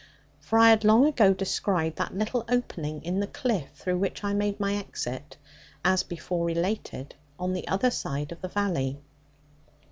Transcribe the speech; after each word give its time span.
For 0.39 0.57
I 0.57 0.69
had 0.71 0.83
long 0.83 1.05
ago 1.05 1.31
descried 1.31 1.97
that 1.97 2.17
little 2.17 2.43
opening 2.49 3.03
in 3.05 3.19
the 3.19 3.27
cliff 3.27 3.69
through 3.75 3.99
which 3.99 4.23
I 4.23 4.33
made 4.33 4.59
my 4.59 4.73
exit, 4.73 5.37
as 5.85 6.01
before 6.01 6.43
related, 6.43 7.13
on 7.37 7.53
the 7.53 7.67
other 7.67 7.91
side 7.91 8.31
of 8.31 8.41
the 8.41 8.47
valley. 8.47 8.97